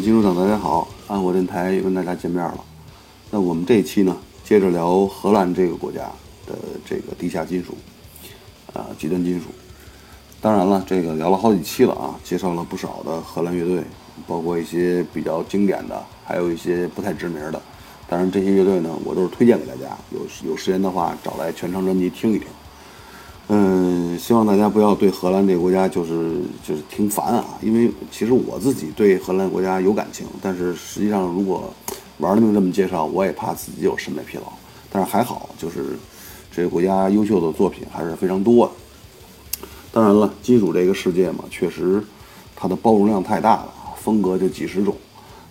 [0.00, 0.86] 金属党，大家好！
[1.08, 2.64] 安火电台又跟大家见面了。
[3.30, 6.00] 那我们这一期呢，接着聊荷兰这个国家
[6.46, 7.76] 的这个地下金属，
[8.72, 9.46] 啊，极端金属。
[10.40, 13.82] 当然了，这个聊了好几期了啊，介绍了不少的荷兰乐队，
[14.26, 17.60] 包括一些比较经典的，还有一些不太知名的。
[18.08, 19.98] 当然，这些乐队呢，我都是推荐给大家。
[20.12, 22.46] 有有时间的话，找来全长专辑听一听。
[23.50, 31.72] 嗯，希望大家不要对荷兰这个国家就是就是听烦啊，因为其实我自己对荷兰国家有感情，但是实际上如果
[32.18, 34.52] 玩命这么介绍，我也怕自己有审美疲劳。
[34.90, 35.96] 但是还好，就是
[36.50, 38.72] 这个国家优秀的作品还是非常多的。
[39.92, 42.02] 当然了，金属这个世界嘛，确实
[42.54, 44.94] 它的包容量太大了，风格就几十种，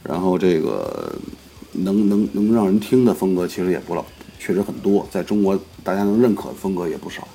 [0.03, 1.15] 然后这个
[1.71, 4.05] 能能能让人听的风格其实也不老，
[4.39, 7.27] 确实很多，在中国大家能认可的风格也不少。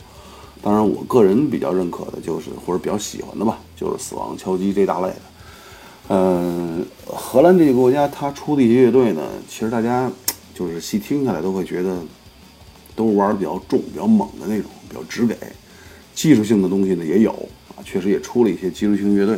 [0.62, 5.16] 当然，我个人比较认可的就是，或者比较喜欢的吧，就是死亡敲击这大类的。
[6.08, 10.08] 嗯，荷兰这个国家，它出的一些乐队呢，其实大家
[10.54, 11.98] 就是细听下来都会觉得，
[12.94, 15.36] 都玩的比较重、比较猛的那种，比较直给。
[16.14, 17.32] 技术性的东西呢也有
[17.74, 19.36] 啊，确实也出了一些技术性乐队。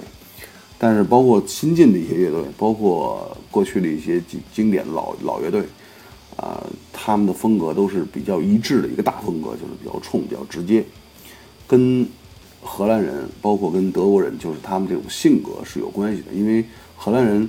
[0.76, 5.62] 但是包括新进的一些乐队，包括过去的一些经经典老老乐队，
[6.36, 10.84] 啊，他们的风格都是比较一致的一个大风格，就是比较冲、比较直接。
[11.66, 12.06] 跟
[12.62, 16.32] 荷兰人，包括跟德国人，就是他们这种性格是有关系的。
[16.32, 16.64] 因为
[16.96, 17.48] 荷兰人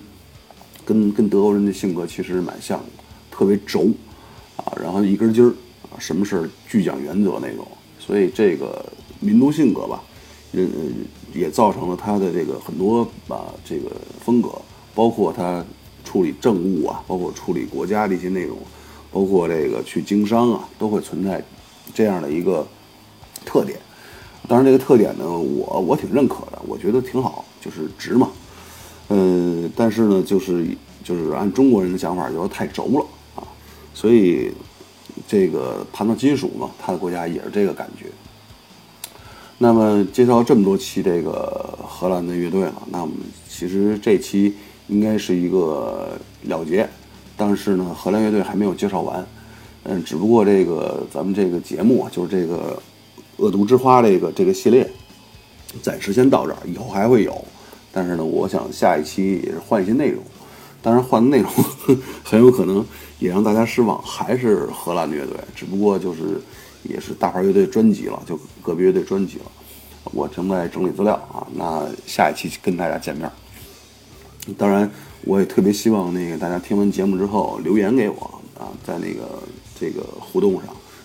[0.83, 2.85] 跟跟德国人的性格其实蛮像的，
[3.31, 3.87] 特别轴
[4.57, 5.49] 啊，然后一根筋儿
[5.83, 7.65] 啊，什么事儿巨讲原则那种。
[7.99, 8.85] 所以这个
[9.19, 10.03] 民族性格吧，
[10.51, 10.69] 嗯，
[11.33, 13.89] 也造成了他的这个很多啊这个
[14.23, 14.51] 风格，
[14.93, 15.65] 包括他
[16.03, 18.57] 处理政务啊，包括处理国家的一些内容，
[19.11, 21.43] 包括这个去经商啊，都会存在
[21.93, 22.67] 这样的一个
[23.45, 23.79] 特点。
[24.47, 28.29] 当然，这个特点呢，我我挺认可的，我觉得挺好，就是直嘛。
[29.09, 30.67] 嗯，但是呢，就是
[31.03, 33.05] 就是按中国人的想法，就是太轴了
[33.35, 33.43] 啊。
[33.93, 34.51] 所以
[35.27, 38.05] 这个谈到金属嘛，他的国家也是这个感觉。
[39.57, 43.15] 那么介绍这么多期这个荷兰的乐队了，那我们
[43.49, 44.53] 其实这期
[44.87, 46.87] 应该是一个了结。
[47.35, 49.25] 但是呢，荷兰乐队还没有介绍完。
[49.83, 52.79] 嗯，只不过这个咱们这个节目啊，就是这个。
[53.37, 54.89] 恶毒之花这个这个系列，
[55.81, 57.43] 暂时先到这儿，以后还会有。
[57.91, 60.21] 但是呢，我想下一期也是换一些内容。
[60.81, 61.51] 当然，换的内容
[62.23, 62.85] 很有可能
[63.19, 66.41] 也让大家失望，还是荷兰乐队，只不过就是
[66.83, 69.45] 也是大牌乐队专辑了，就个别乐队专辑了。
[70.13, 73.31] 我正在整理资料啊，那下一期跟大家见面。
[74.57, 74.89] 当然，
[75.21, 79.41] 我也特别希望那个大家听完节目之后留言给我啊，在那个
[79.79, 80.63] 这个互动上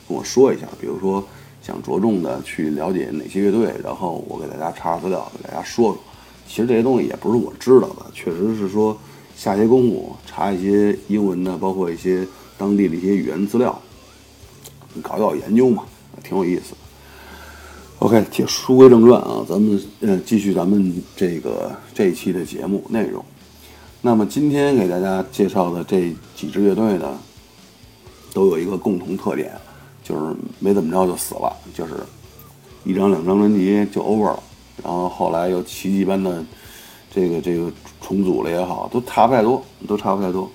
[0.08, 1.26] 跟我说一下，比如说。
[1.62, 5.98] 想着重的去了解哪些乐队，然后我给大家查查资料，给大家说说。
[6.48, 8.98] 其实这些东西也不是我知道的，确实是说
[9.36, 12.26] 下些功夫查一些英文的，包括一些
[12.58, 13.80] 当地的一些语言资料，
[15.00, 15.84] 搞搞研究嘛，
[16.24, 16.74] 挺有意思。
[18.00, 23.24] OK，书归正传啊，咱们呃继续咱们这个这一期的节目内容。
[24.00, 27.18] 那么今天给大家介绍的这几支乐队呢，
[28.32, 29.59] 都有一个共同特点。
[30.10, 31.92] 就是没怎么着就死了，就是
[32.84, 34.42] 一张两张专辑就 over 了，
[34.82, 36.44] 然后后来又奇迹般的
[37.14, 37.70] 这个这个
[38.00, 40.50] 重组了也好，都差不太多，都差不太多。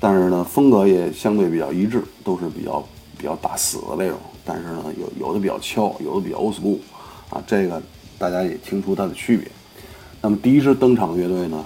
[0.00, 2.82] 但是呢，风格也相对比较一致，都是比较
[3.18, 4.18] 比较打死的那种。
[4.44, 6.78] 但是呢，有有的比较敲，有的比较 old school
[7.28, 7.82] 啊，这个
[8.18, 9.50] 大家也听出它的区别。
[10.22, 11.64] 那么第一支登场乐队呢，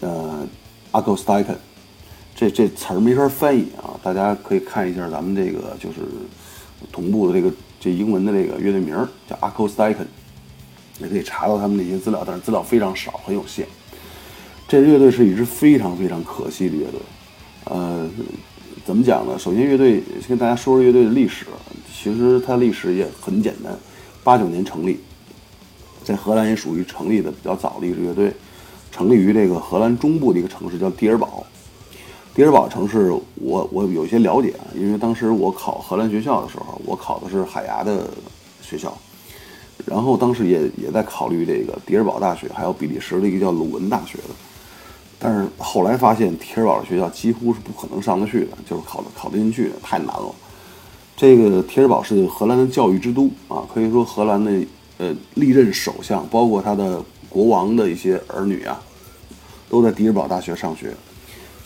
[0.00, 0.46] 呃
[0.92, 1.56] a c o s t i c a
[2.42, 6.00] 这这词儿没法翻译啊，大家可以看一下咱们这个就是
[6.90, 8.96] 同步的这个这英文的这个乐队名
[9.28, 10.08] 叫 a c o s t i c a n
[10.98, 13.64] 也可以查到他们那些资料，但是资料非常少，很有限。
[14.66, 17.00] 这乐队是一支非常非常可惜的乐队。
[17.66, 18.08] 呃，
[18.84, 19.38] 怎么讲呢？
[19.38, 21.46] 首先，乐队先跟大家说说乐队的历史。
[21.94, 23.72] 其实它历史也很简单，
[24.24, 24.98] 八九年成立，
[26.02, 28.32] 在荷兰也属于成立的比较早的一支乐队，
[28.90, 31.46] 成立于这个荷兰中部的一个城市叫蒂尔堡。
[32.34, 38.08] 迪尔堡城市，我我有些了解，因为当时我考荷兰学校的时候，我考的是海牙的
[38.62, 38.96] 学校，
[39.84, 44.34] 然后当时也也在考虑这个迪尔堡大学，还有比利时的一个叫鲁文大学的，
[45.18, 50.34] 但是后来发现迪尔堡的学校几乎是不可能上得去的，就是考的考得进去太难了。
[51.14, 54.50] 这个提尔堡是荷兰的教育之都啊，可以说荷兰的
[54.96, 58.80] 呃历任首相，包括他的国王的一些儿女啊，
[59.68, 60.94] 都在迪尔堡大学上学。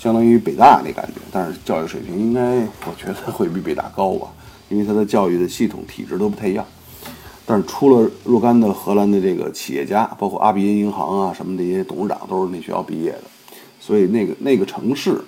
[0.07, 4.29] 相当于北大那感觉，但是教育水平应该我觉得会比北大高吧，
[4.69, 6.65] 因为它的教育的系统体制都不太一样。
[7.45, 13.23] 但是出了若干的荷兰的这个企业家，包括阿比因银行啊什么这些董事长都是那学校毕业的，
[13.81, 15.21] 所以那个那个城市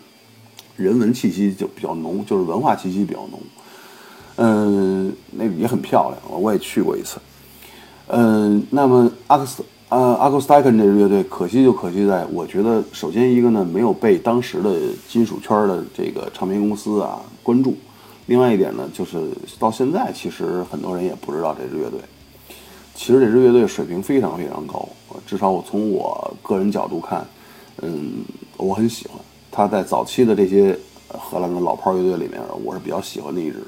[0.76, 3.40] 人文气息就比较浓，就是文化气息比较浓。
[4.36, 7.18] 嗯，那个也很漂亮，我也去过一次。
[8.06, 17.74] 嗯，那么阿克斯呃阿克斯泰肯这支乐队，可惜就可惜在，我觉得首先一个呢没有被当时的金属圈的这个唱片公司啊关注，
[18.26, 19.18] 另外一点呢就是
[19.58, 21.98] 到现在其实很多人也不知道这支乐队。
[22.94, 24.86] 其实这支乐队水平非常非常高，
[25.26, 27.24] 至少我从我个人角度看，
[27.80, 28.24] 嗯，
[28.56, 29.16] 我很喜欢。
[29.50, 30.76] 他在早期的这些
[31.08, 33.64] 荷兰的老炮乐队里面，我是比较喜欢的一支。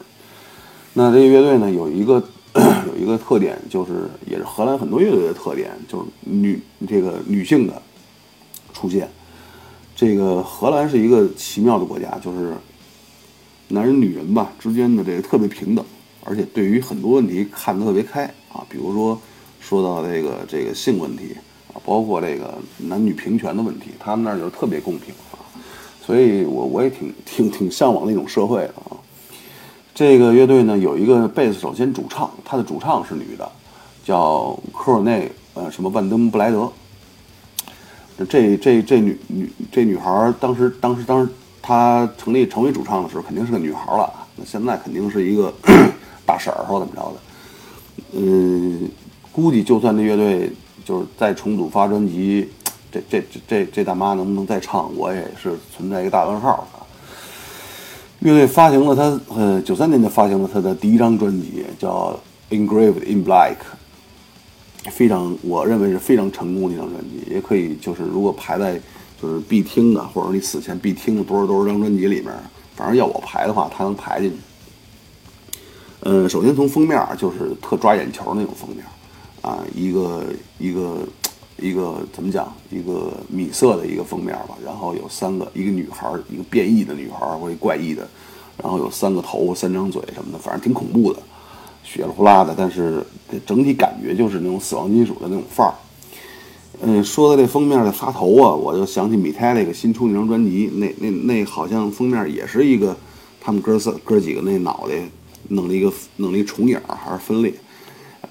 [0.92, 2.22] 那这个乐队呢，有一个
[2.54, 7.80] 有一个特点，就是也是荷兰很多乐队的特点，就是女这个女性的
[8.72, 9.08] 出现。
[9.94, 12.54] 这个荷兰是一个奇妙的国家，就是
[13.68, 15.84] 男人女人吧之间的这个特别平等，
[16.24, 18.64] 而且对于很多问题看得特别开啊。
[18.68, 19.20] 比如说
[19.60, 21.36] 说到这个这个性问题
[21.72, 25.38] 啊，包括这个男女平权的问题，他们那儿就特别公平啊。
[26.04, 28.96] 所以我我也挺挺挺向往那种社会的啊。
[29.94, 33.50] 这个乐队呢有一个贝斯手兼主唱，他的主唱是女的，
[34.04, 36.70] 叫科尔内呃什么万登布莱德。
[38.28, 41.30] 这这这女女这女孩当时当时当时
[41.62, 45.52] 她成立成为主唱的时候肯定是个女孩了，那现在肯定是一个
[46.26, 47.20] 大婶儿或怎么着的。
[48.12, 48.90] 嗯，
[49.32, 50.50] 估计就算这乐队
[50.84, 52.48] 就是再重组发专辑，
[52.90, 56.66] 这这这这这大妈能不能再唱，我也是存在一个大问号。
[58.20, 62.14] 乐队发行了他，呃，九三年就发行了他的第一张专辑，叫
[62.54, 63.54] 《Engraved in Black》，
[64.90, 67.32] 非常，我认为是非常成功的一张专辑。
[67.32, 68.78] 也可以，就是如果排在
[69.20, 72.26] 就是必听的，或者你死前必听的多少多少张专辑里面，
[72.76, 74.36] 反正要我排的话，他能排进去。
[76.00, 78.84] 呃，首先从封面就是特抓眼球那种封面，
[79.40, 80.24] 啊，一个
[80.58, 80.98] 一个。
[81.60, 82.52] 一个怎么讲？
[82.70, 88.08] 一个米色的一个封面吧，然后有三个，一个女孩，一个变异的女孩或者怪异的，
[88.62, 91.20] 然后有三个头、三张嘴什么的，反正挺恐怖的，
[91.84, 93.04] 血了呼啦的，但是
[93.44, 95.74] 整体感觉就是那种死亡金属的那种范儿。
[96.80, 102.96] 嗯，说到这封面的发头啊，我就想起米泰那个新出那张专辑，那那那好像封面也是一个
[103.40, 104.94] 他们哥仨哥几个那脑袋
[105.48, 107.52] 弄了一个弄了一重影还是分裂，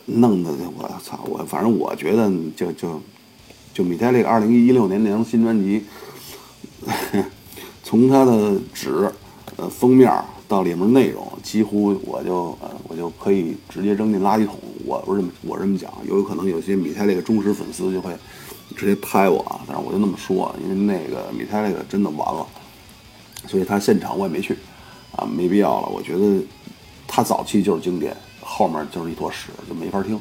[0.05, 2.99] 弄的我操我反正我觉得就就。
[3.73, 5.83] 就米泰这个二零一六年那张新专辑，
[7.83, 9.11] 从它的纸、
[9.57, 10.11] 呃封面
[10.47, 14.55] 到里面内容，几乎我就呃我就可以直接扔进垃圾桶。
[14.85, 18.11] 我我这么我这么讲，有可能有些米泰这个忠实粉丝就会
[18.75, 22.47] 直接拍我啊，但是我就那么说，因为那个米泰这个真的完了，
[23.47, 24.57] 所以他现场我也没去，
[25.15, 25.89] 啊没必要了。
[25.89, 26.41] 我觉得
[27.07, 30.19] 他早期就是经典，后面就是一坨屎，就没法听。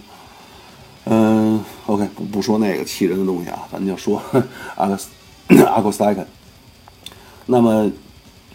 [1.10, 4.20] 嗯，OK，不不说那个气人的东西啊，咱就说
[4.76, 5.08] 阿克斯
[5.64, 6.26] 阿克斯泰肯。
[7.46, 7.90] 那么，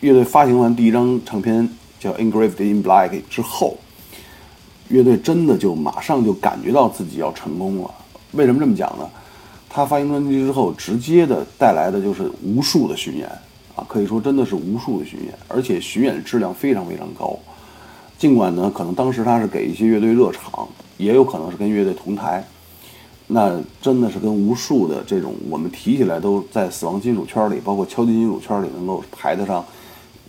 [0.01, 1.67] 乐队发行完第一张唱片
[1.99, 3.75] 叫《Engraved in Black》之后，
[4.89, 7.89] 乐队真的就马上就感觉到自己要成功了。
[8.33, 9.09] 为什么这么讲呢？
[9.67, 13.27] 他发行专辑之后，直接的带来的就是无数的巡演
[13.75, 17.35] 啊，可以说真的是无数的巡演，而且巡演质量非常非常高。
[18.23, 20.65] 尽管呢，可能当时他是给一些乐队热场。
[20.95, 22.41] 也有可能是跟乐队同台，
[23.27, 29.65] 那真的是跟无数的这种我们提起来都在死亡金属圈里，包括敲击金属圈里能够排得上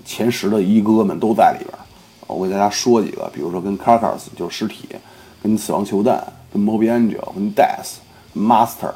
[0.04, 1.78] 前十的一哥们都在里边。
[2.26, 4.88] 我给大家说几个，比如说跟 Carcass 就是尸体，
[5.40, 6.20] 跟死亡球蛋，
[6.52, 7.98] 跟 Moby Angel，跟 Death
[8.34, 8.94] Master，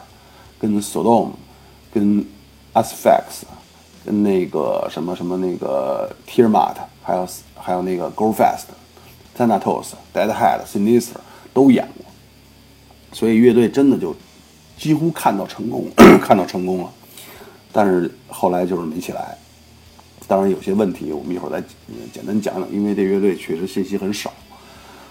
[0.58, 1.28] 跟 Sodom，
[1.94, 2.26] 跟
[2.74, 3.44] Asphyx，
[4.04, 6.74] 跟那个什么什么那个 Tiamat，
[7.04, 8.64] 还有还有那个 Go Fast
[9.38, 11.20] Santos, Deadhead, Sinister。
[11.54, 12.04] 都演过，
[13.12, 14.14] 所以乐队真的就
[14.76, 15.88] 几乎看到成功，
[16.22, 16.90] 看到成功了。
[17.72, 19.36] 但是后来就是没起来。
[20.28, 21.60] 当然有些问题，我们一会儿再
[22.12, 24.32] 简单讲讲，因为这乐队确实信息很少。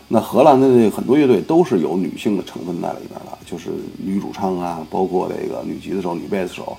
[0.07, 6.77] 那荷兰的这很多乐队都是有女性的成分在里边的，就是女主唱啊，包括这个女吉他手、女贝斯手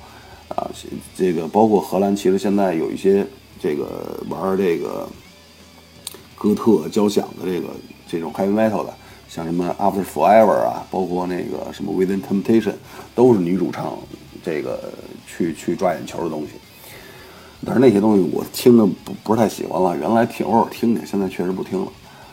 [0.49, 0.71] 啊，
[1.15, 3.27] 这个包括荷兰其实现在有一些
[3.61, 5.07] 这个玩这个
[6.39, 7.69] 哥特交响的这个
[8.09, 8.95] 这种 heavy metal 的。
[9.29, 12.73] 像什么 After Forever 啊，包括那个什么 Within Temptation，
[13.15, 13.99] 都是女主唱
[14.43, 14.91] 这个
[15.27, 16.53] 去去抓眼球的东西。
[17.63, 21.93] 但是那些东西我听的不不是太喜欢了，原来挺偶尔听听，现在确实不听了。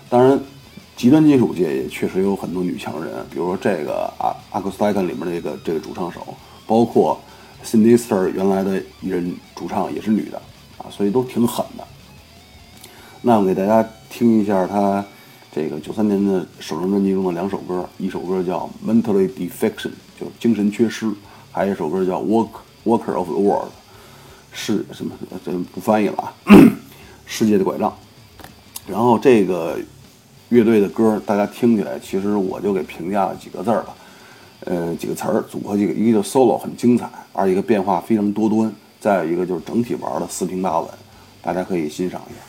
[0.09, 0.39] 当然，
[0.95, 6.21] 极端金属界也确实有很多女强人，比如说这个阿阿克斯泰肯里面这个这个主唱手，
[6.65, 7.19] 包括
[7.65, 10.41] Sinister 原来的一人主唱也是女的
[10.77, 11.85] 啊，所以都挺狠的。
[13.27, 15.03] 那我给大家听一下他。
[15.51, 19.87] 这个九三年的首张专辑中的两首歌，一首歌叫《Mentally Defection》，
[20.19, 21.07] 就精神缺失；
[21.51, 22.49] 还有一首歌叫《Walk
[22.83, 23.69] Walker of the World》，
[24.51, 25.13] 是什么？
[25.43, 26.33] 这不翻译了啊，
[27.25, 27.91] 世界的拐杖。
[28.85, 29.79] 然后这个
[30.49, 33.95] 乐队的歌，大家听起来，其实我就给评价了几个字儿了，
[34.65, 40.89] 呃，几个词儿，组合几个，一个就 solo 很精彩，二一个变化非常多端，再有一个就是整体玩的四平八稳，
[41.41, 42.39] 大家可以欣赏一下。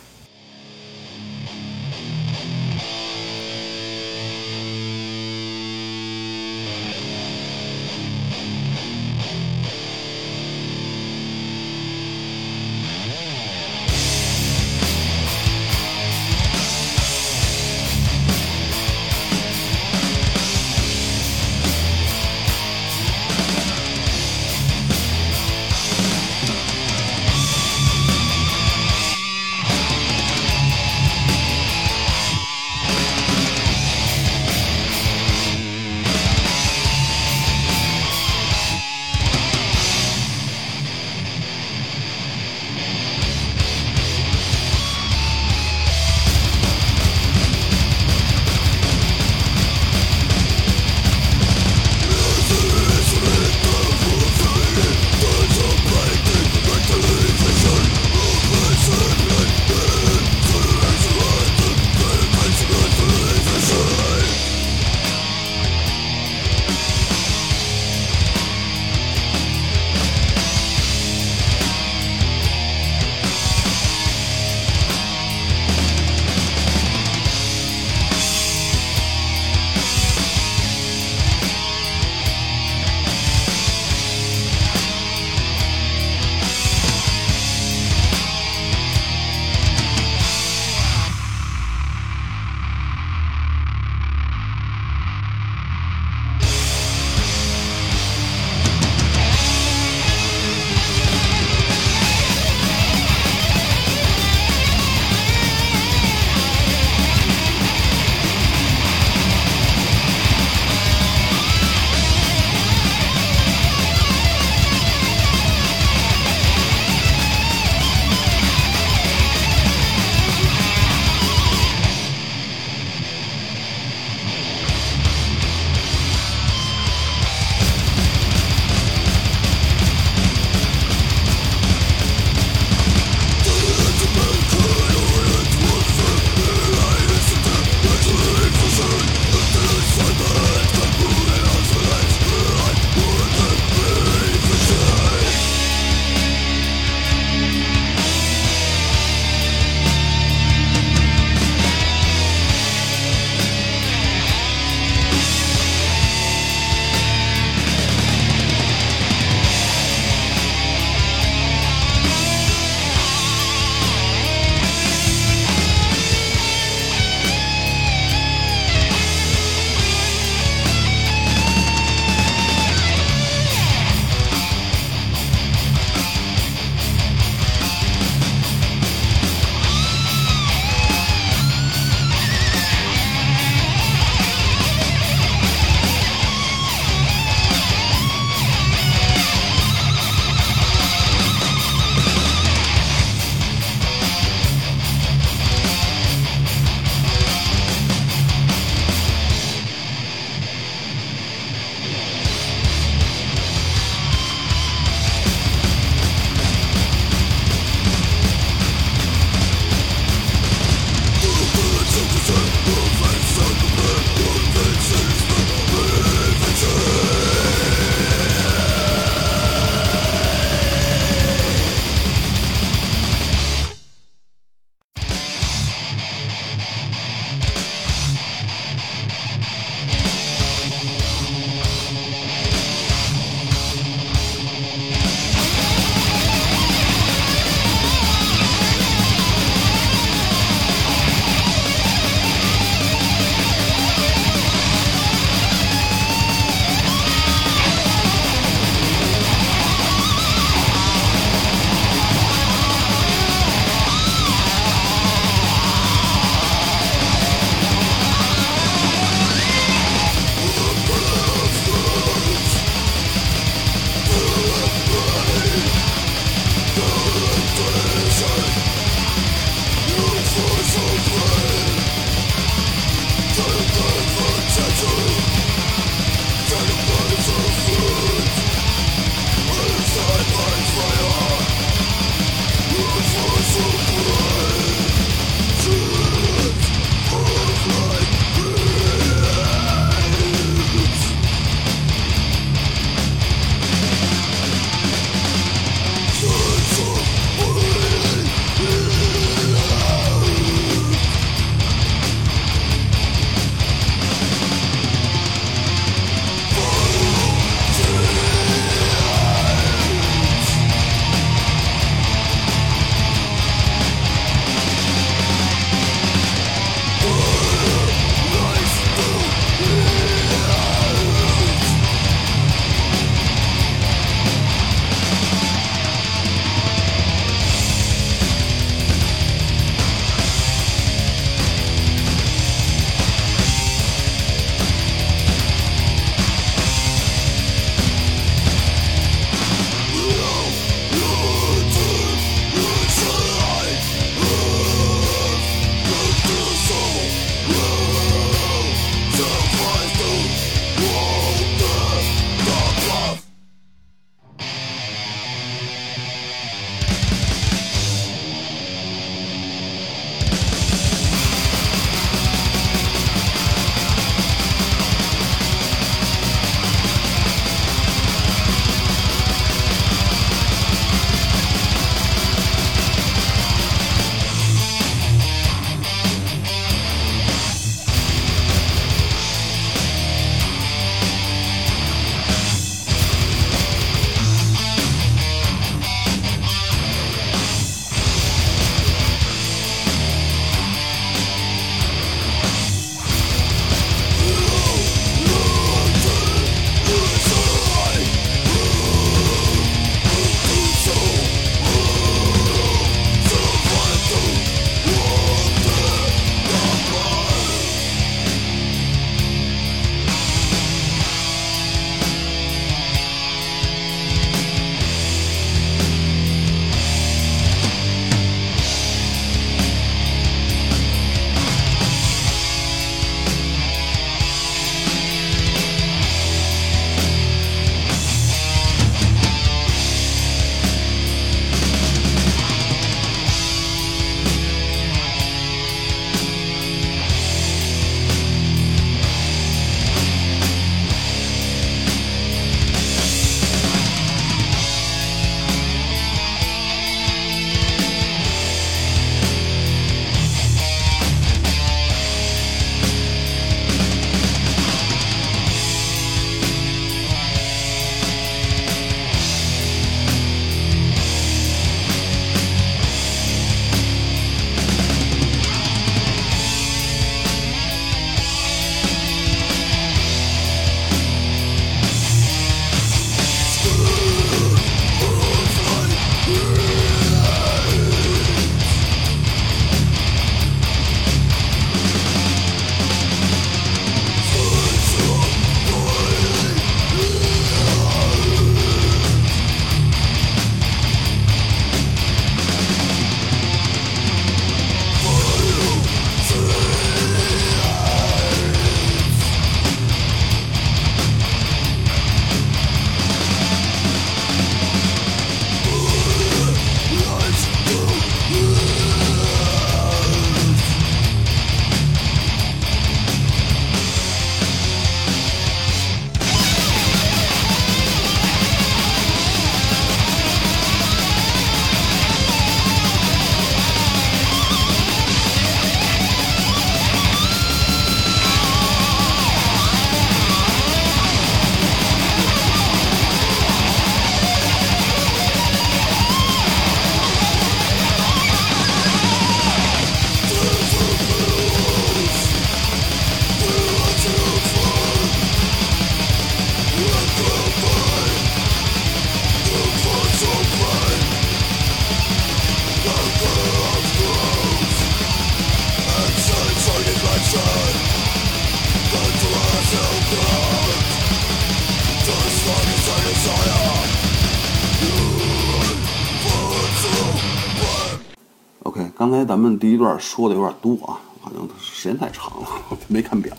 [569.08, 572.48] 刚才咱们第一段说的有点多啊，好像时间太长了，
[572.88, 573.32] 没看表。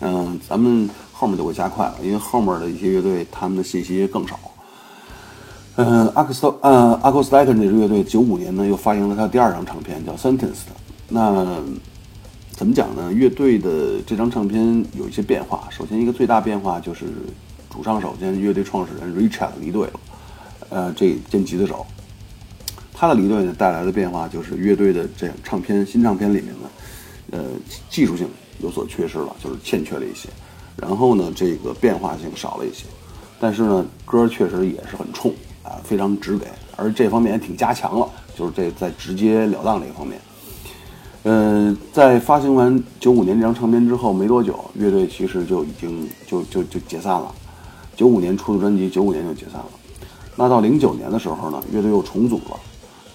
[0.00, 4.36] 嗯，咱们后面就会加快了，因为后面的一些乐队他们的信息更少。
[5.76, 10.40] 嗯，阿克斯呃阿克斯莱克这支乐队九五年呢又发行了他第二张唱片叫《Sentenced》。
[11.08, 11.46] 那
[12.50, 13.12] 怎么讲呢？
[13.12, 15.68] 乐队的这张唱片有一些变化。
[15.70, 17.04] 首先一个最大变化就是
[17.72, 20.00] 主唱手兼乐队创始人 Richard 离队了，
[20.70, 21.86] 呃，这兼吉他手。
[23.00, 26.70] 他的离队呢带来的变化就是乐队的这唱片新唱片里面呢，
[27.30, 27.44] 呃，
[27.88, 30.28] 技术性有所缺失了，就是欠缺了一些。
[30.76, 32.84] 然后呢，这个变化性少了一些，
[33.40, 35.32] 但是呢，歌确实也是很冲
[35.62, 40.20] 啊，非常直给，而这方面也挺加强了，就是这在直截了当这一方面。
[41.22, 47.34] 呃，在发行完九五年这张唱片之后没多久，乐队其实就已经就就就解散了。
[47.96, 49.68] 九五年出的专辑，九五年就解散了。
[50.36, 52.60] 那到零九年的时候呢，乐队又重组了。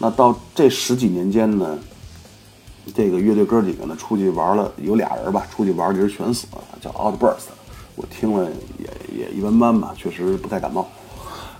[0.05, 1.79] 那到这十几年间呢，
[2.93, 7.47] 这个乐队哥几个呢出去玩了，有俩人吧，出去玩的人全死了，叫 Outburst。
[7.95, 10.87] 我听了也也一般般吧，确实不太感冒。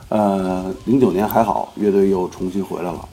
[0.10, 3.10] 呃，零九年还好，乐队又重新回来了。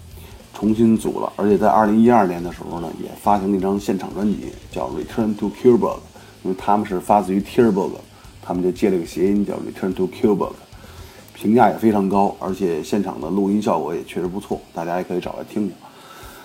[0.52, 5.78] 重新组了，而且在二零一二年的时候呢，也发行了一张现场专辑，叫《Return to Cuba》，
[6.42, 7.94] 因为他们是发自于 t i r b u r g
[8.42, 10.48] 他们就借了个谐音叫《Return to Cuba》，
[11.42, 15.72] 评价也非常高，而且现场的录音效果也确实不错，大家也可以找来听听。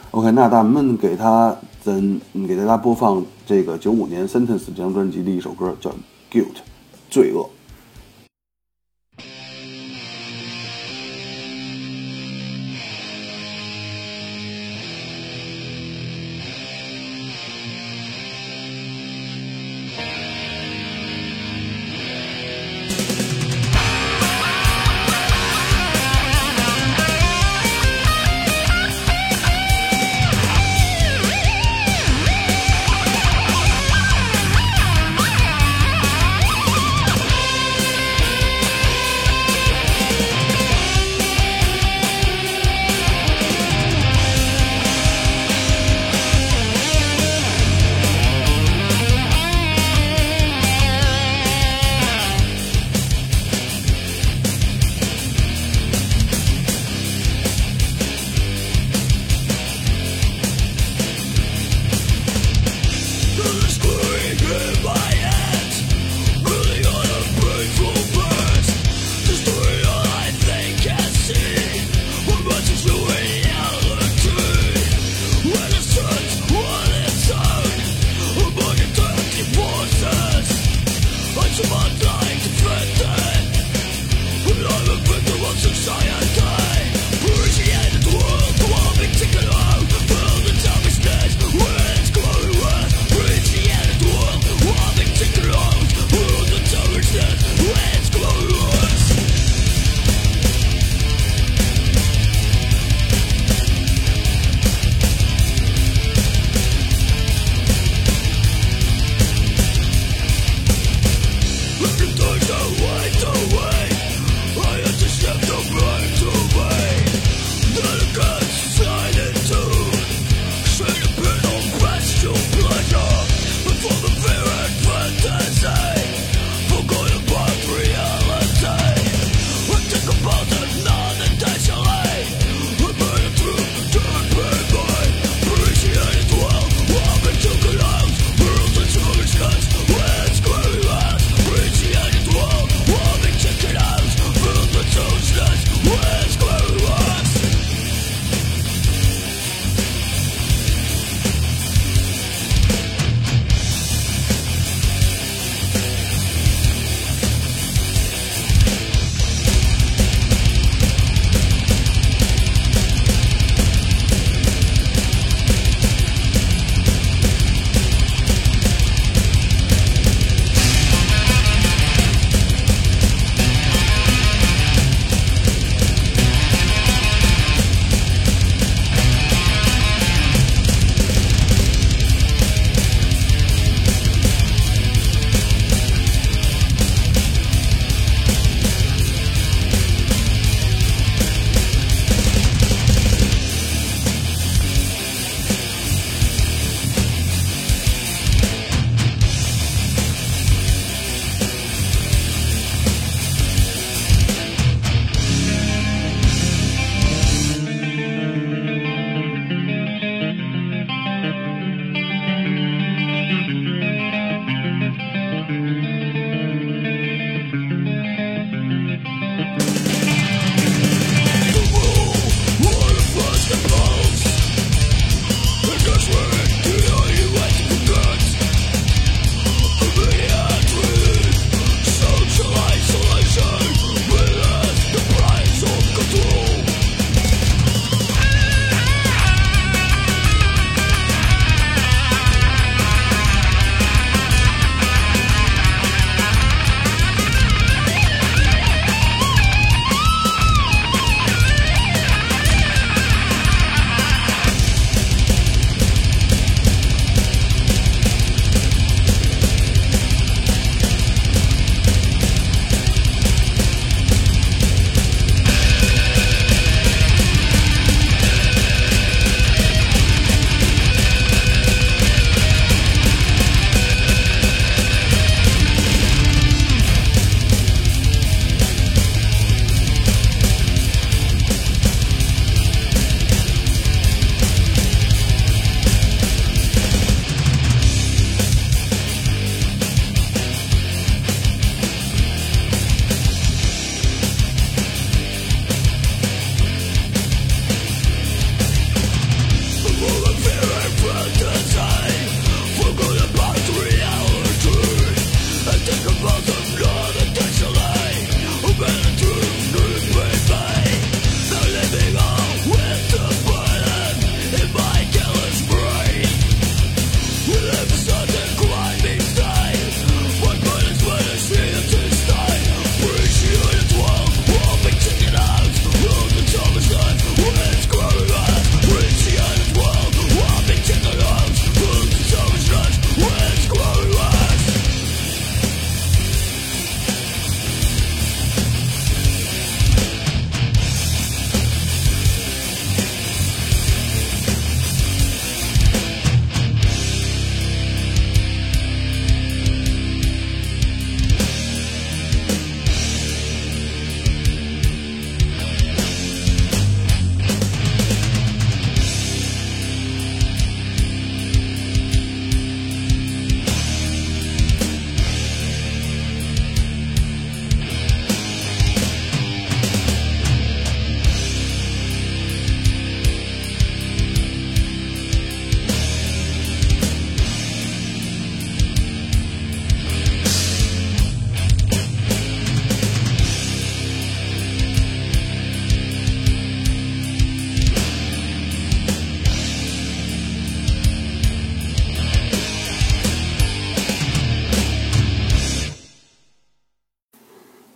[0.09, 5.91] OK，那咱们给他咱给大家播放这个九五年《Sentence》这张专辑的一首歌，叫
[6.31, 6.45] 《Guilt》，
[7.11, 7.47] 罪恶。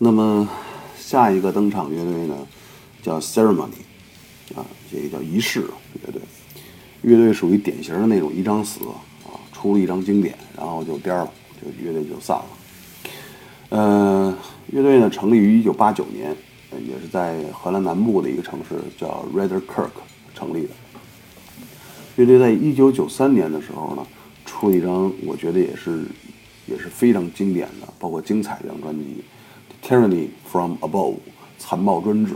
[0.04, 0.50] 那么
[0.98, 2.36] 下一个登场乐队呢，
[3.04, 3.84] 叫 Ceremony，
[4.56, 5.60] 啊，这个叫仪式
[6.04, 6.20] 乐队。
[7.04, 12.46] 乐队属于典型的那种一张死啊，出了一张经典，然后就颠了，就乐队就散了。
[13.70, 14.36] 呃，
[14.72, 16.36] 乐队呢成立于一九八九年，
[16.72, 19.92] 也是在荷兰南部的一个城市叫 Rederkerk
[20.34, 20.70] 成立的。
[22.16, 24.04] 乐队在一九九三年的时候呢，
[24.48, 26.06] 出了一张我觉得也是
[26.66, 29.24] 也是非常经典的，包括精彩的一张专辑。
[29.82, 31.16] Tyranny from Above，
[31.58, 32.36] 残暴专制。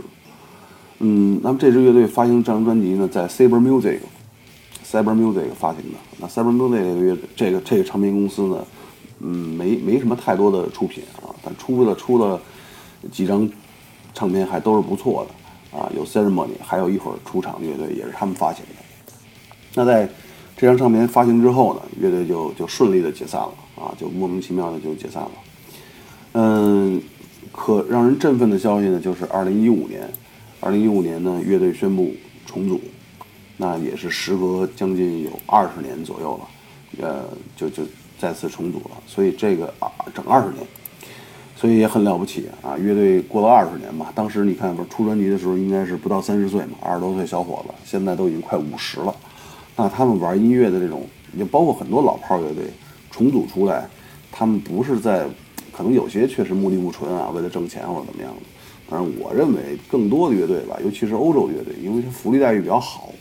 [0.98, 5.98] 嗯，那么这支乐队发行这张专辑呢，在 Cyber Music，Cyber Music 发行的。
[6.18, 8.64] 那 Cyber Music 这个乐这个这个唱片公司呢，
[9.20, 12.40] 嗯，没没什么太多的出品啊，但出了出了
[13.12, 13.46] 几张
[14.14, 15.92] 唱片还都是不错的啊。
[15.94, 19.12] 有 Ceremony，还有一会儿出场的乐队也是他们发行的。
[19.74, 20.08] 那在
[20.56, 25.30] 这张唱片发行之后呢，乐队就就顺利的解散了啊，就莫名其妙的就解散了。
[26.32, 27.02] 嗯。
[27.56, 30.08] 可让人振奋的消息呢，就是二零一五年，
[30.60, 32.14] 二零一五年呢，乐队宣布
[32.44, 32.78] 重组，
[33.56, 36.48] 那也是时隔将近有二十年左右了，
[37.02, 37.24] 呃，
[37.56, 37.82] 就就
[38.20, 40.64] 再次重组了，所以这个啊，整二十年，
[41.56, 42.76] 所以也很了不起啊！
[42.76, 49.12] 乐队过了二十年嘛，当时你看不是出专辑的时候应该是不到三十岁嘛，二十多岁小伙子，现在都已经快五十了，
[49.74, 52.66] 那他们玩音乐的这种，也包括很多老炮乐队
[53.10, 53.88] 重组出来，
[54.30, 55.26] 他们不是在。
[55.76, 58.42] 可能有些确实目的不纯啊，为了挣钱或者怎么样的。
[58.88, 63.12] 反正我认为更多的乐队吧，尤其是欧洲乐队，因为福利待遇比较好，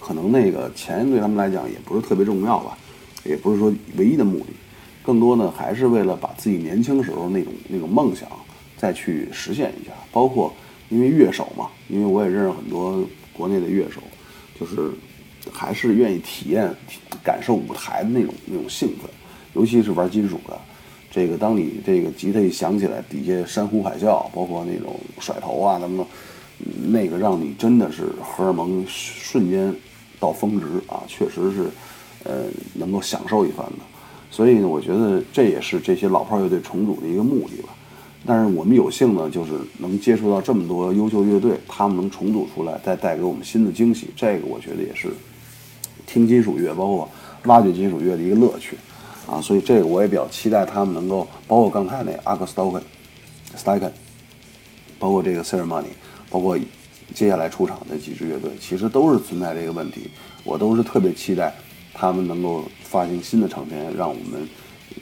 [0.00, 2.76] 可能那个钱对他们来讲也不是特别重要吧，
[3.24, 4.46] 也不是说唯一的目的。
[5.02, 8.28] 更多呢，还是为了把自己年轻时候那种那种梦想
[8.76, 9.92] 再去实现一下。
[10.10, 10.52] 包括
[10.88, 14.00] 因为乐手嘛，因为我也认识很多国内的乐手，
[14.58, 14.90] 就是
[15.52, 16.74] 还是愿意体验、
[17.22, 19.08] 感受舞台的那种那种兴奋，
[19.54, 20.58] 尤其是玩金属的。
[21.10, 26.06] 这个，当你这个吉他一响起来，底下山呼海啸，包括那种甩头啊，什么
[26.88, 29.74] 那个让你真的是荷尔蒙瞬间
[30.20, 31.70] 到峰值啊，确实是，
[32.24, 32.44] 呃，
[32.74, 33.78] 能够享受一番的。
[34.30, 37.70] 所以呢，我觉得这也是这些老炮乐队重组的一个目的吧。
[38.26, 44.10] 但是我们有幸呢，就是能接触到这么多优秀乐队，他们能重组出来，再带给我们新的惊喜。
[44.14, 45.08] 这个我觉得也是
[46.06, 47.08] 听金属乐，包括
[47.44, 48.76] 挖掘金属乐的一个乐趣。
[49.30, 52.82] 啊，所以这个我也比较期待他们能够，包括刚才那阿克斯托克、
[53.54, 53.92] 斯泰肯，
[54.98, 55.84] 包括这个 Ceremony，
[56.30, 56.58] 包括
[57.14, 60.10] 接下来出场的几支乐队，其实都是存在这个问题。
[60.44, 61.52] 我都是特别期待
[61.92, 64.48] 他们能够发行新的唱片，让我们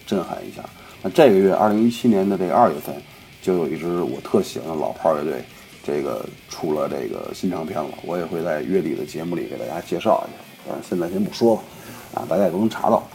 [0.05, 0.61] 震撼一下。
[1.03, 2.93] 那这个月，二零一七年的这个二月份，
[3.41, 5.45] 就有一支我特喜欢的老炮乐队，
[5.85, 7.91] 这个出了这个新唱片了。
[8.03, 10.73] 我也会在月底的节目里给大家介绍一下。
[10.75, 13.07] 嗯，现在先不说了，啊，大家也都能查到。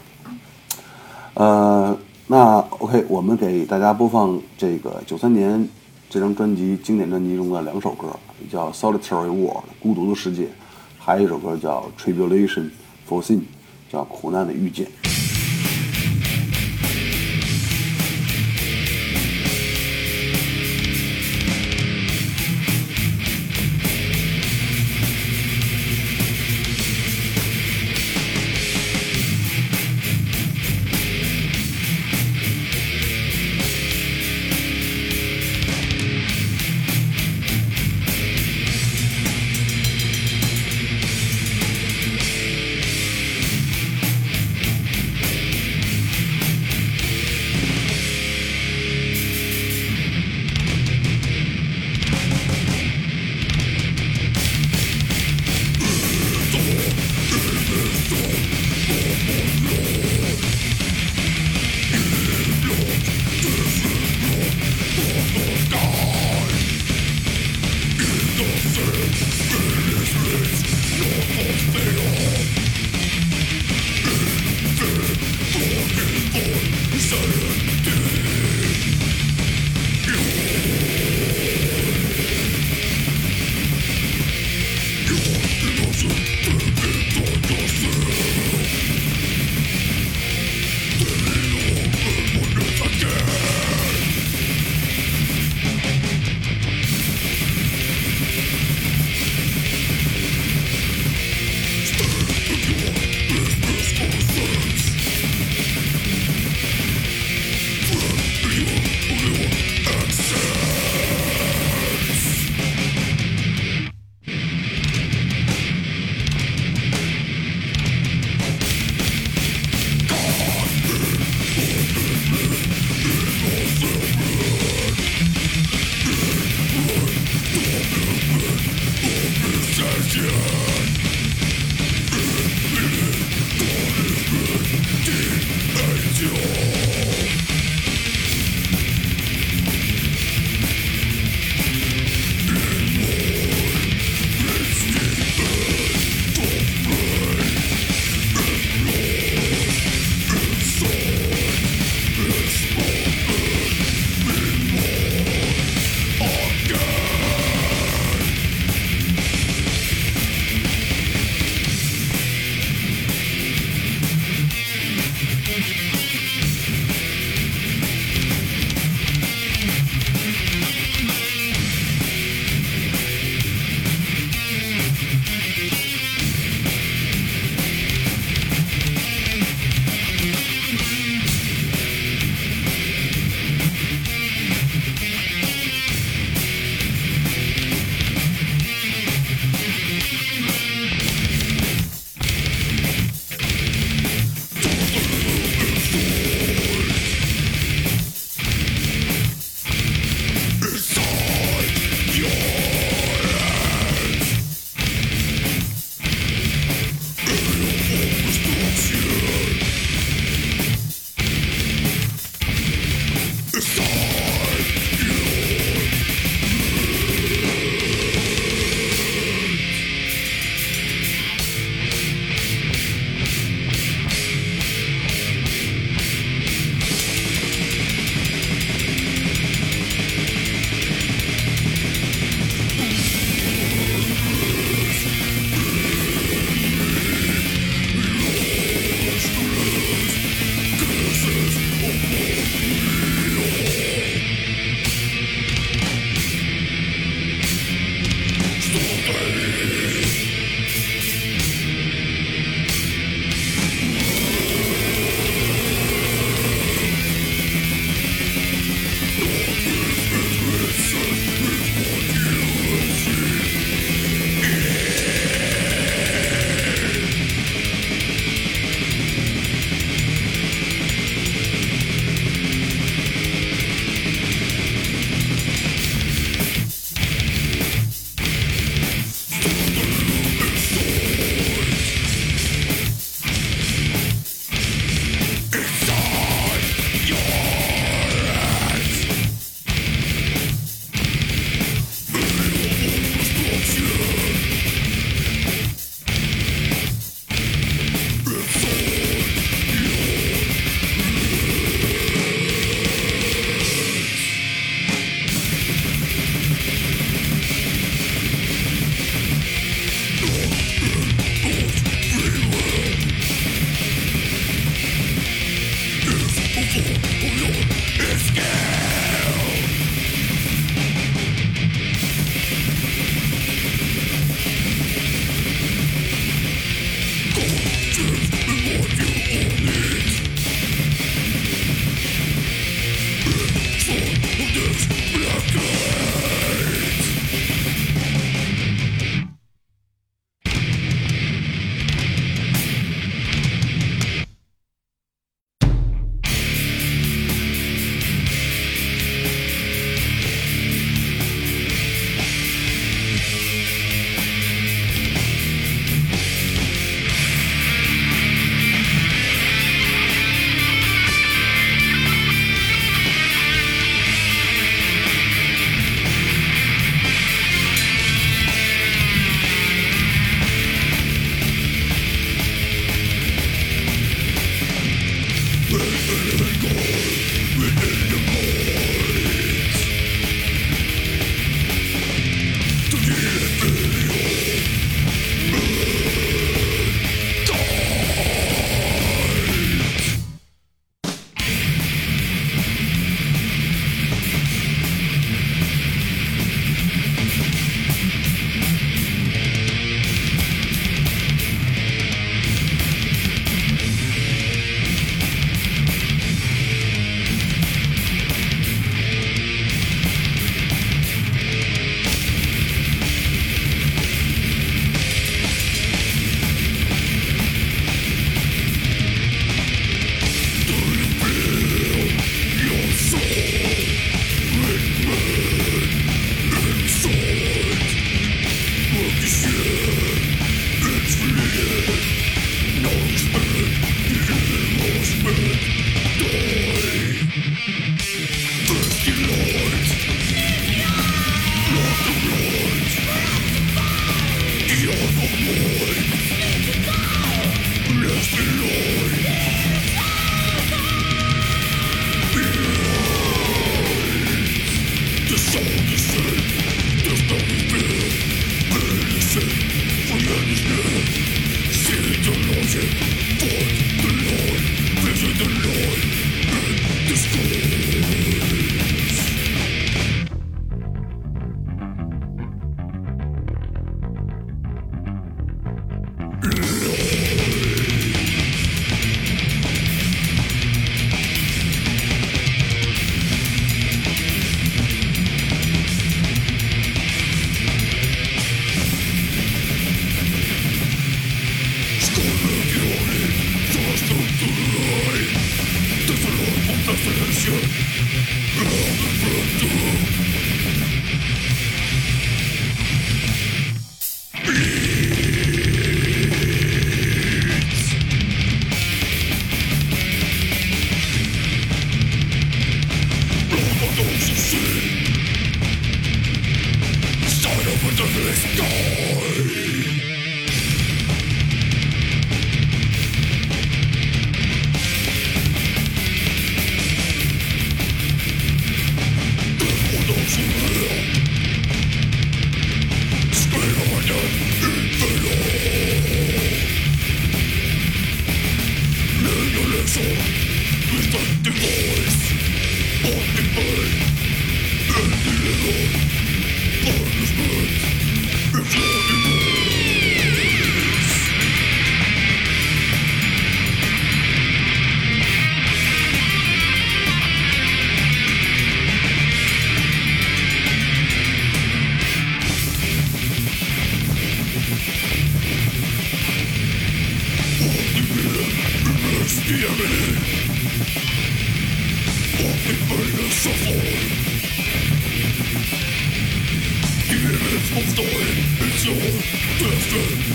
[1.34, 5.68] 呃，那 OK，我们给大家播放这个九三年
[6.10, 8.08] 这张专辑经典专辑中的两首歌，
[8.52, 10.50] 叫《Solitary World》孤独的世界，
[11.00, 12.70] 还有一首歌叫《Tribulation
[13.10, 13.38] for Sin》，
[13.90, 14.88] 叫苦难的遇见。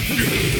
[0.07, 0.53] Three.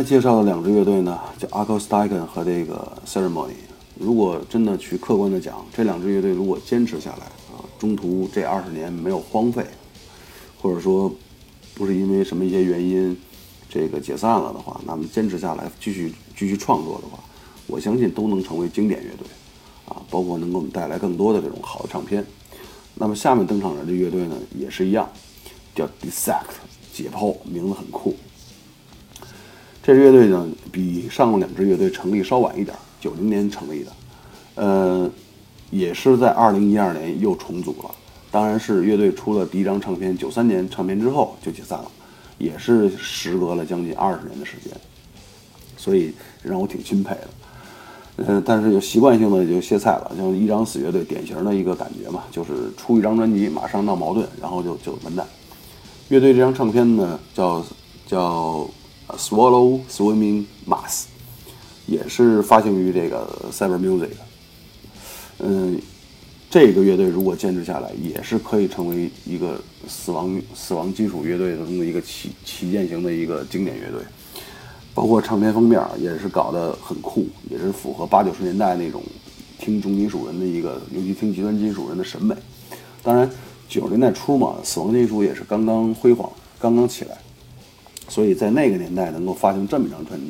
[0.00, 3.52] 才介绍的两支乐队呢，叫 a c o s t i c e n 和这个 Ceremony。
[3.98, 9.62] 如果真的去客观的讲，这两支乐队如果坚持下来啊，中途这二十年没有荒废，
[10.58, 11.12] 或者说
[11.74, 13.14] 不是因为什么一些原因
[13.68, 17.22] 这个解散了的话，那么坚持下来继续继续创作的话，
[17.66, 19.26] 我相信都能成为经典乐队
[19.84, 22.24] 啊，包括能给我们带来更多的这种好的唱片。
[22.94, 25.06] 那么下面登场的这乐队呢，也是一样，
[25.74, 26.56] 叫 Dissect
[26.90, 28.16] 解剖，名字很酷。
[29.90, 33.90] 这乐队呢，比上两支乐队成立稍晚一点，九零年成立的，
[34.54, 35.10] 呃，
[35.70, 37.90] 也是在二零一二年又重组了。
[38.30, 41.90] 当然是乐队出了第一张唱片，九三年唱片之后就解散了，
[42.38, 44.72] 也是时隔了将近二十年的时间，
[45.76, 47.28] 所以让我挺钦佩的。
[48.28, 55.26] 嗯，但是就习惯性的就歇菜了，像一张死乐队典型的一个感觉嘛，就是出一张专辑马上闹矛盾，然后就就完蛋。
[56.10, 57.64] 乐队这张唱片呢，叫
[58.06, 58.70] 叫。
[59.18, 61.04] Swallow Swimming Mass
[61.86, 64.10] 也是发行于这个 Cyber Music。
[65.38, 65.80] 嗯，
[66.50, 74.00] 这个乐队如果坚持下来，也是可以成为一个死亡死亡金属乐队中的一个旗旗舰型的一个经典乐队。
[74.92, 79.00] 包括唱片封面也是搞得很酷，也是符合八九十年代那种
[79.58, 82.34] 听重金属人的一个，尤其听极端金属人的审美。
[83.02, 83.30] 当然，
[83.68, 87.16] 九十年代初嘛，死亡金属也是刚刚辉煌，刚刚起来。
[88.10, 90.26] 所以在那个年代能够发行这么一张专辑，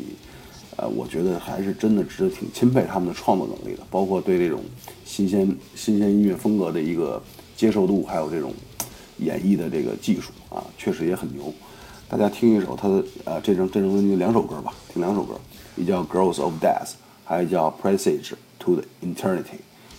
[0.77, 4.61] 呃，我觉得还是真的值得挺钦佩他们的创作能力的，包括对这种
[5.07, 7.21] 新鲜新鲜音乐风格的一个
[7.57, 8.53] 接受度，还有这种
[9.17, 11.53] 演绎的这个技术啊，确实也很牛。
[12.07, 15.35] 大家听一首他的呃这张这张专辑两首歌吧，听两首歌，
[15.77, 16.89] 一叫《Girls of Death》，
[17.25, 19.43] 还有叫《Presage to the Eternity》，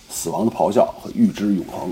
[0.07, 1.91] 死亡的咆哮和预知永恒。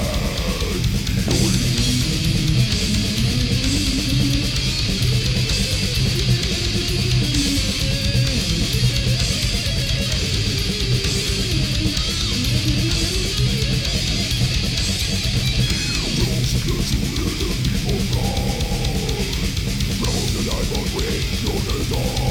[21.43, 22.30] 有人吗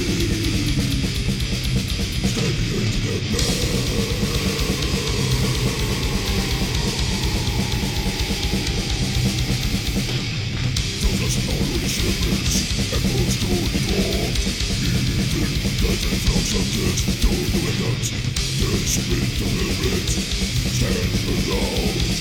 [18.91, 20.15] Speak the limits,
[20.75, 22.11] stand the laws.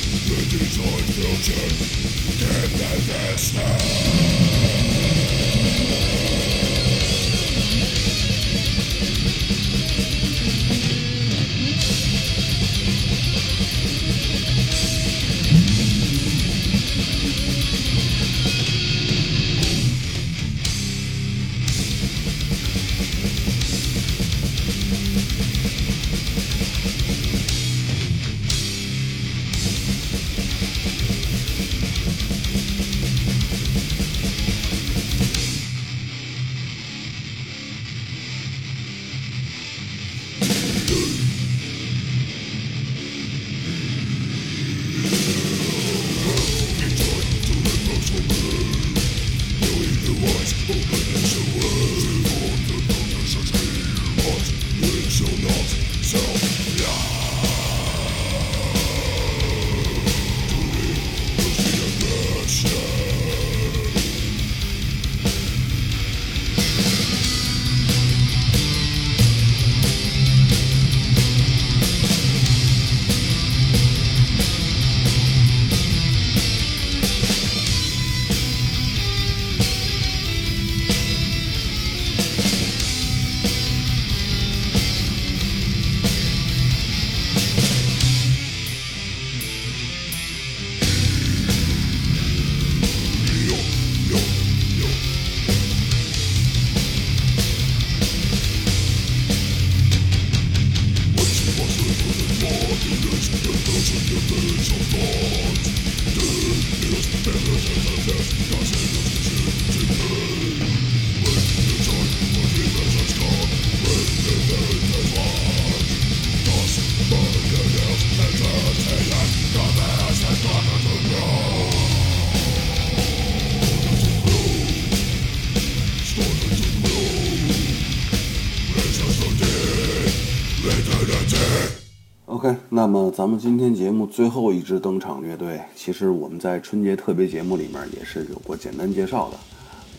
[133.20, 139.36] 咱们今天节目最后一支登场乐队，其实我们在春节特别节目里面也是有过简单介绍的，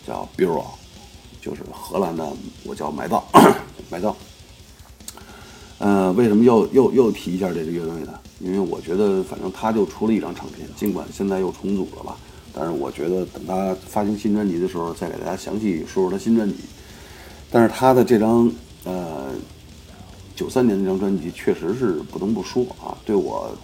[0.04, 0.64] 叫 Bureau，
[1.40, 2.28] 就是荷兰的，
[2.64, 3.22] 我叫埋葬，
[3.88, 4.12] 埋葬。
[5.78, 8.12] 呃，为什么又又又提一下这支乐队呢？
[8.40, 12.16] 因为我觉得，反正他就出了一张唱片，尽管现在又重组了吧，
[12.52, 16.56] 但是我觉得等他发行新专辑的时候，再给大家详细说说他新专辑。
[17.52, 18.52] 但是他的这张，
[18.82, 19.30] 呃。
[20.42, 23.56] 九三年那张专辑确实是不能不说啊，对我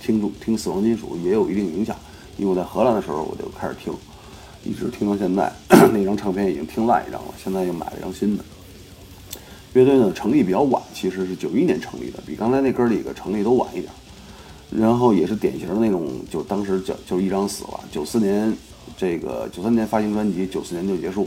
[0.00, 1.96] 听听死亡金属也有一定影响。
[2.36, 3.92] 因为我在荷兰的时候我就开始听，
[4.62, 5.52] 一直听到现在。
[5.92, 8.44] 那张唱片已经听烂一张了，现在又买了一张新的。
[9.72, 13.92] 乐队呢成立比较晚，其实是九一年成立的，比刚才那哥几个成立都晚一点。
[14.70, 17.80] 然后也是典型的那种，就当时就就一张死了。
[17.90, 18.56] 九四年
[18.96, 21.26] 这个九三年发行专辑，九四年就结束。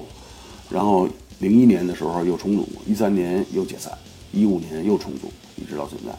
[0.69, 3.91] 然后零一年的时候又重组，一三年又解散。
[4.33, 6.13] 一五年又重组，一直到现在。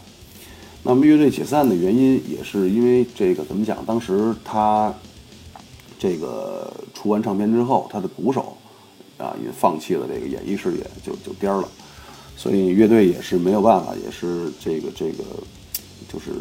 [0.82, 3.84] 那么乐队解散的原因也是因为这个怎么讲？
[3.84, 4.94] 当时他
[5.98, 8.56] 这个出完唱片之后，他的鼓手
[9.18, 11.68] 啊也放弃了这个演艺事业，就就颠儿了。
[12.36, 15.24] 所以乐队也是没有办法，也是这个这个
[16.12, 16.32] 就是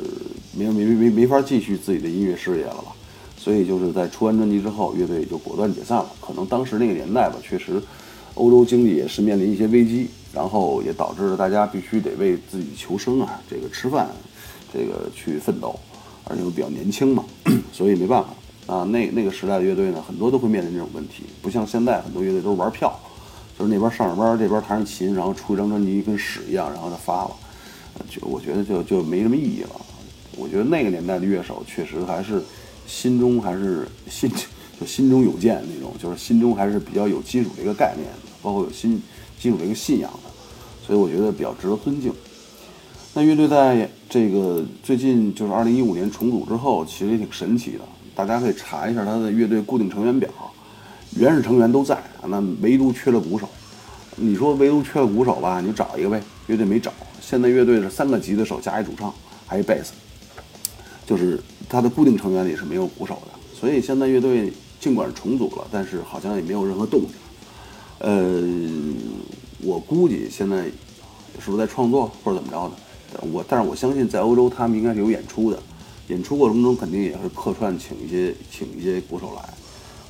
[0.57, 2.93] 没没没没法继续自己的音乐事业了吧。
[3.37, 6.09] 所以就是在出完专辑之后，乐队就果断解散了。
[6.19, 7.81] 可能当时那个年代吧，确实
[8.33, 14.09] 欧洲经济也是面临一些危机，然后也导致了大家必须得为自己求生啊，这个吃饭，
[14.73, 15.79] 这个去奋斗，
[16.25, 17.23] 而且又比较年轻嘛，
[17.71, 18.83] 所以没办法啊。
[18.85, 22.93] 那那个时代的乐队呢，很多都会面临这种问题，不像现在很多乐队都是玩票，
[23.57, 27.31] 就是那边上着班，这边弹着琴，然后出一张专辑跟屎一样，然后就发了，
[28.09, 29.69] 就我觉得就就没什么意义了。
[30.35, 32.41] 我觉得那个年代的乐手确实还是。
[32.85, 34.29] 心中还是心
[34.77, 38.05] 就心中有剑那种，就是心中还是比较有金属这个概念，
[38.41, 39.01] 包括有心
[39.43, 40.29] 进入这个信仰的，
[40.87, 42.13] 所以我觉得比较值得尊敬。
[43.13, 47.79] 那乐队在这个最近就是二零一五年重组之后，其实也挺神奇的，
[48.15, 50.29] 大家可以查一下他的乐队固定成员表，
[51.17, 53.49] 原始成员都在，那唯独缺了鼓手。
[54.15, 56.93] 你说唯独缺了鼓手吧，你就找一个呗，乐队没找。
[57.19, 59.13] 现在乐队是三个吉他手加一主唱，
[59.45, 59.91] 还一贝斯，
[61.05, 61.37] 就是。
[61.69, 67.09] 他的固定成员里是没有鼓手的，所以现在乐队尽管重组了，但是好像也没有任何动静。
[67.97, 68.43] 呃，
[69.63, 70.63] 我估计现在
[71.39, 72.75] 是不是在创作或者怎么着的？
[73.31, 75.59] 我但是我相信在欧洲他们应该是有演出的，
[76.07, 79.53] 演出过程中肯定也是客串请一些请一些鼓手来，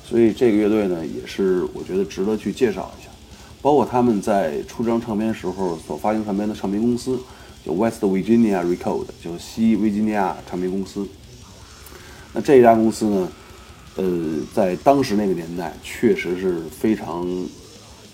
[0.08, 3.10] 所以这个乐队呢也是我觉得值得去介绍一下。
[3.60, 7.18] 包括他们在出这张唱片时候所发行唱片的唱片公司，
[7.64, 11.06] 就 West Virginia Record，就西维吉尼亚唱片公司。
[12.32, 13.28] 那这家公司呢，
[13.96, 17.26] 呃，在当时那个年代确实是非常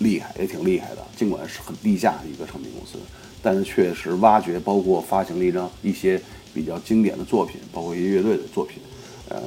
[0.00, 1.06] 厉害，也挺厉害的。
[1.16, 2.98] 尽管是很低价的一个唱片公司，
[3.42, 6.20] 但是确实挖掘，包括发行了一张一些
[6.52, 8.82] 比较经典的作品，包括一些乐队的作品，
[9.28, 9.40] 呃，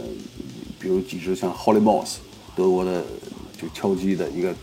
[0.79, 2.15] 比如几支像 Holy Mouse，
[2.55, 3.03] 德国的
[3.59, 4.55] 就敲击的一个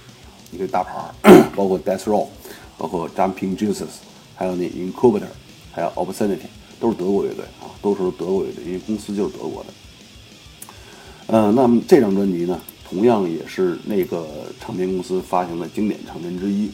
[0.53, 2.27] 一个大牌，包括 Death Row，
[2.79, 3.87] 包括 Jumping Jesus，
[4.37, 5.29] 还有那 Incubator，
[5.73, 9.71] 还有 Obscenity，都是德国乐队啊，都是德国乐队，因为公司就是德国的。
[11.33, 12.61] 嗯，那么这张专辑呢，
[12.91, 14.27] 同样也是那个
[14.61, 16.69] 唱片公司发行的经典唱片之一。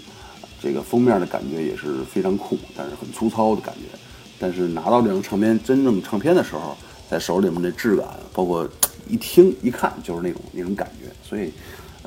[0.59, 3.99] 这个封面的感觉也是非常酷，但是很粗糙的感觉。
[4.39, 6.75] 但是拿到这张唱片真正唱片的时候，
[7.11, 8.67] 在手里面的质感，包括
[9.07, 11.13] 一听一看就是那种那种感觉。
[11.23, 11.53] 所以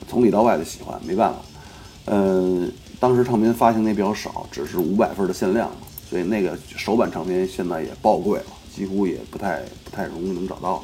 [0.08, 1.40] 从里到外的喜欢，没办法。
[2.06, 5.72] 嗯，当时唱片发行的也比较少，只是五百份的限量，
[6.10, 8.46] 所以那个首版唱片现在也爆贵了，
[8.76, 10.84] 几乎也不太不太容易能找到了。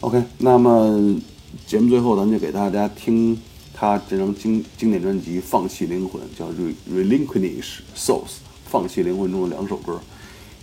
[0.00, 1.16] OK，那么
[1.64, 3.40] 节目最后，咱就给大家听
[3.72, 8.24] 他这张经经典专辑《放弃灵魂》，叫《re relinquish Souls》，
[8.66, 10.00] 放弃灵魂中的两首歌，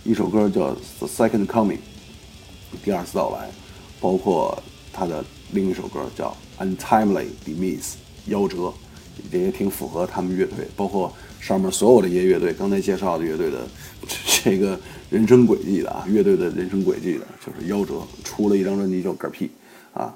[0.04, 1.76] 一首歌叫《The Second Coming》，
[2.84, 3.50] 第二次到来，
[4.00, 7.94] 包括他的另一首歌叫《Untimely Demise》，
[8.30, 8.72] 夭折，
[9.32, 13.66] 这也挺符合他们乐队，包括上面所有的一些乐队，刚才介绍的乐队的
[14.44, 14.78] 这个。
[15.10, 19.48] 人生轨迹的啊，乐队的人生轨迹的，就是夭折，出了一张专辑叫《嗝屁》，
[20.00, 20.12] 啊，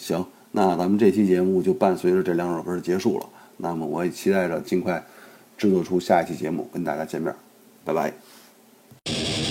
[0.00, 3.26] 行，那咱们这期节目就伴随着这两首歌结束了。
[3.58, 5.04] 那么我也期待着尽快
[5.58, 7.34] 制作出下一期节目跟大家见面，
[7.84, 9.49] 拜拜。